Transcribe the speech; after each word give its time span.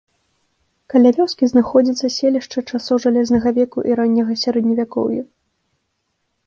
Каля 0.93 1.11
вёскі 1.17 1.49
знаходзіцца 1.51 2.11
селішча 2.17 2.59
часоў 2.73 2.97
жалезнага 3.05 3.49
веку 3.59 3.79
і 3.91 4.01
ранняга 4.01 4.33
сярэдневякоўя. 4.47 5.23